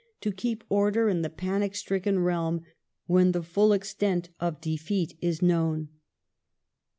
—to 0.23 0.31
keep 0.31 0.63
order 0.67 1.07
in 1.09 1.21
the 1.21 1.29
panic 1.29 1.75
stricken 1.75 2.17
realm 2.17 2.63
when 3.05 3.33
the 3.33 3.43
full 3.43 3.71
extent 3.71 4.29
of 4.39 4.59
defeat 4.59 5.15
is 5.21 5.43
known. 5.43 5.89